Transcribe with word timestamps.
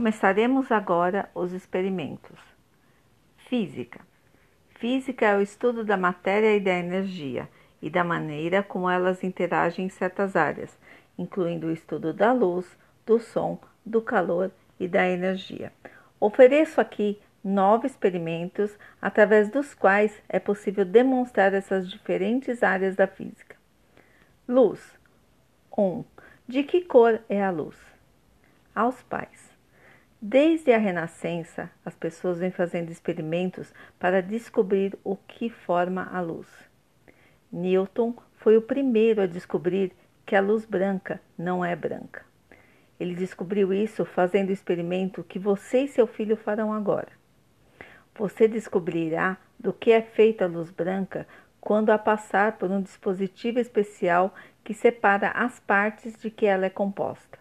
Começaremos 0.00 0.72
agora 0.72 1.28
os 1.34 1.52
experimentos. 1.52 2.38
Física. 3.36 4.00
Física 4.70 5.26
é 5.26 5.36
o 5.36 5.42
estudo 5.42 5.84
da 5.84 5.94
matéria 5.94 6.56
e 6.56 6.58
da 6.58 6.72
energia 6.72 7.46
e 7.82 7.90
da 7.90 8.02
maneira 8.02 8.62
como 8.62 8.88
elas 8.88 9.22
interagem 9.22 9.84
em 9.84 9.88
certas 9.90 10.36
áreas, 10.36 10.74
incluindo 11.18 11.66
o 11.66 11.70
estudo 11.70 12.14
da 12.14 12.32
luz, 12.32 12.78
do 13.04 13.20
som, 13.20 13.60
do 13.84 14.00
calor 14.00 14.50
e 14.78 14.88
da 14.88 15.06
energia. 15.06 15.70
Ofereço 16.18 16.80
aqui 16.80 17.20
nove 17.44 17.86
experimentos 17.86 18.78
através 19.02 19.50
dos 19.50 19.74
quais 19.74 20.22
é 20.30 20.38
possível 20.38 20.86
demonstrar 20.86 21.52
essas 21.52 21.86
diferentes 21.86 22.62
áreas 22.62 22.96
da 22.96 23.06
física. 23.06 23.54
Luz. 24.48 24.98
1. 25.76 25.82
Um, 25.82 26.04
de 26.48 26.62
que 26.64 26.80
cor 26.80 27.20
é 27.28 27.44
a 27.44 27.50
luz? 27.50 27.76
Aos 28.74 29.02
pais. 29.02 29.49
Desde 30.22 30.70
a 30.70 30.76
Renascença, 30.76 31.70
as 31.82 31.94
pessoas 31.94 32.38
vêm 32.38 32.50
fazendo 32.50 32.90
experimentos 32.90 33.72
para 33.98 34.20
descobrir 34.20 34.94
o 35.02 35.16
que 35.16 35.48
forma 35.48 36.10
a 36.12 36.20
luz. 36.20 36.46
Newton 37.50 38.14
foi 38.36 38.54
o 38.58 38.60
primeiro 38.60 39.22
a 39.22 39.26
descobrir 39.26 39.92
que 40.26 40.36
a 40.36 40.42
luz 40.42 40.66
branca 40.66 41.22
não 41.38 41.64
é 41.64 41.74
branca. 41.74 42.22
Ele 43.00 43.14
descobriu 43.14 43.72
isso 43.72 44.04
fazendo 44.04 44.50
o 44.50 44.52
experimento 44.52 45.24
que 45.24 45.38
você 45.38 45.84
e 45.84 45.88
seu 45.88 46.06
filho 46.06 46.36
farão 46.36 46.70
agora. 46.70 47.12
Você 48.14 48.46
descobrirá 48.46 49.38
do 49.58 49.72
que 49.72 49.90
é 49.90 50.02
feita 50.02 50.44
a 50.44 50.48
luz 50.48 50.70
branca 50.70 51.26
quando 51.62 51.88
a 51.88 51.98
passar 51.98 52.58
por 52.58 52.70
um 52.70 52.82
dispositivo 52.82 53.58
especial 53.58 54.34
que 54.62 54.74
separa 54.74 55.30
as 55.30 55.58
partes 55.60 56.20
de 56.20 56.30
que 56.30 56.44
ela 56.44 56.66
é 56.66 56.70
composta. 56.70 57.38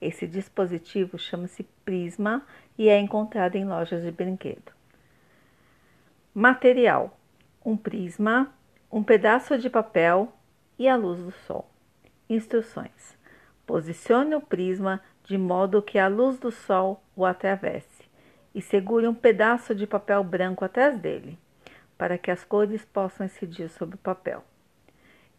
Esse 0.00 0.26
dispositivo 0.26 1.18
chama-se 1.18 1.62
prisma 1.84 2.44
e 2.78 2.88
é 2.88 2.98
encontrado 2.98 3.56
em 3.56 3.64
lojas 3.64 4.02
de 4.02 4.10
brinquedo. 4.10 4.72
Material: 6.34 7.18
um 7.64 7.76
prisma, 7.76 8.52
um 8.90 9.02
pedaço 9.02 9.58
de 9.58 9.68
papel 9.68 10.32
e 10.78 10.88
a 10.88 10.96
luz 10.96 11.22
do 11.22 11.30
sol. 11.30 11.70
Instruções: 12.28 13.18
posicione 13.66 14.34
o 14.34 14.40
prisma 14.40 15.02
de 15.24 15.36
modo 15.36 15.82
que 15.82 15.98
a 15.98 16.08
luz 16.08 16.38
do 16.38 16.50
sol 16.50 17.02
o 17.14 17.24
atravesse 17.24 18.08
e 18.54 18.60
segure 18.60 19.06
um 19.06 19.14
pedaço 19.14 19.74
de 19.74 19.86
papel 19.86 20.24
branco 20.24 20.64
atrás 20.64 20.98
dele, 20.98 21.38
para 21.96 22.18
que 22.18 22.30
as 22.30 22.42
cores 22.42 22.84
possam 22.84 23.26
incidir 23.26 23.68
sobre 23.68 23.94
o 23.94 23.98
papel. 23.98 24.42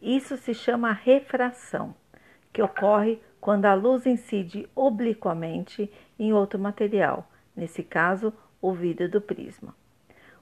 Isso 0.00 0.36
se 0.36 0.52
chama 0.52 0.92
refração, 0.92 1.94
que 2.52 2.60
ocorre 2.60 3.20
quando 3.40 3.66
a 3.66 3.74
luz 3.74 4.04
incide 4.06 4.68
obliquamente 4.74 5.90
em 6.18 6.32
outro 6.32 6.58
material, 6.58 7.30
nesse 7.54 7.82
caso, 7.82 8.32
o 8.60 8.72
vidro 8.72 9.08
do 9.08 9.20
prisma. 9.20 9.74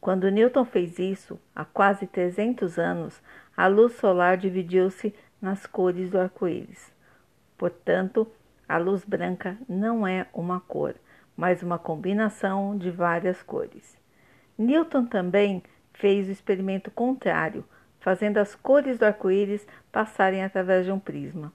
Quando 0.00 0.30
Newton 0.30 0.64
fez 0.64 0.98
isso, 0.98 1.38
há 1.54 1.64
quase 1.64 2.06
300 2.06 2.78
anos, 2.78 3.22
a 3.56 3.66
luz 3.66 3.94
solar 3.94 4.36
dividiu-se 4.36 5.14
nas 5.40 5.66
cores 5.66 6.10
do 6.10 6.18
arco-íris. 6.18 6.92
Portanto, 7.56 8.26
a 8.68 8.78
luz 8.78 9.04
branca 9.04 9.58
não 9.68 10.06
é 10.06 10.26
uma 10.32 10.60
cor, 10.60 10.94
mas 11.36 11.62
uma 11.62 11.78
combinação 11.78 12.76
de 12.76 12.90
várias 12.90 13.42
cores. 13.42 13.96
Newton 14.58 15.06
também 15.06 15.62
fez 15.92 16.28
o 16.28 16.32
experimento 16.32 16.90
contrário, 16.90 17.64
fazendo 18.00 18.38
as 18.38 18.54
cores 18.54 18.98
do 18.98 19.04
arco-íris 19.04 19.66
passarem 19.92 20.42
através 20.42 20.86
de 20.86 20.92
um 20.92 20.98
prisma 20.98 21.52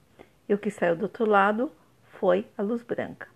e 0.48 0.54
o 0.54 0.58
que 0.58 0.70
saiu 0.70 0.96
do 0.96 1.02
outro 1.02 1.24
lado 1.24 1.70
foi 2.18 2.46
a 2.56 2.62
luz 2.62 2.82
branca. 2.82 3.28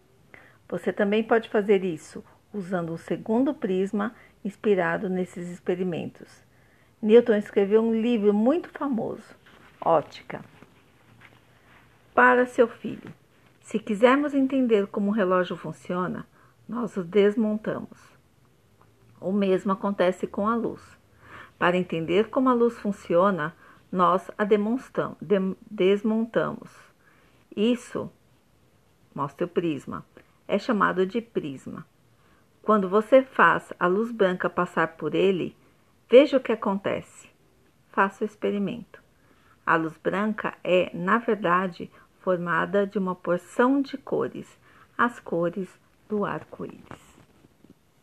Você 0.68 0.92
também 0.92 1.22
pode 1.22 1.48
fazer 1.48 1.84
isso 1.84 2.24
usando 2.52 2.92
um 2.92 2.96
segundo 2.96 3.54
prisma 3.54 4.14
inspirado 4.44 5.08
nesses 5.08 5.48
experimentos. 5.48 6.44
Newton 7.02 7.34
escreveu 7.34 7.82
um 7.82 7.94
livro 7.94 8.32
muito 8.32 8.68
famoso, 8.70 9.34
Ótica. 9.82 10.44
Para 12.14 12.44
seu 12.44 12.68
filho, 12.68 13.10
se 13.62 13.78
quisermos 13.78 14.34
entender 14.34 14.86
como 14.88 15.10
o 15.10 15.14
relógio 15.14 15.56
funciona, 15.56 16.26
nós 16.68 16.96
o 16.98 17.02
desmontamos. 17.02 17.98
O 19.18 19.32
mesmo 19.32 19.72
acontece 19.72 20.26
com 20.26 20.46
a 20.46 20.54
luz. 20.54 20.82
Para 21.58 21.78
entender 21.78 22.28
como 22.28 22.50
a 22.50 22.52
luz 22.52 22.78
funciona, 22.78 23.54
nós 23.90 24.30
a 24.36 24.44
demonstramos, 24.44 25.16
desmontamos. 25.70 26.89
Isso, 27.56 28.10
mostra 29.14 29.46
o 29.46 29.48
prisma, 29.48 30.06
é 30.46 30.58
chamado 30.58 31.04
de 31.06 31.20
prisma. 31.20 31.86
Quando 32.62 32.88
você 32.88 33.22
faz 33.22 33.72
a 33.78 33.86
luz 33.86 34.12
branca 34.12 34.48
passar 34.48 34.96
por 34.96 35.14
ele, 35.14 35.56
veja 36.08 36.36
o 36.36 36.40
que 36.40 36.52
acontece. 36.52 37.28
Faça 37.88 38.22
o 38.22 38.26
experimento. 38.26 39.02
A 39.66 39.76
luz 39.76 39.96
branca 39.96 40.56
é, 40.62 40.90
na 40.94 41.18
verdade, 41.18 41.90
formada 42.20 42.86
de 42.86 42.98
uma 42.98 43.14
porção 43.14 43.80
de 43.80 43.96
cores, 43.96 44.58
as 44.96 45.18
cores 45.18 45.68
do 46.08 46.24
arco-íris. 46.24 47.09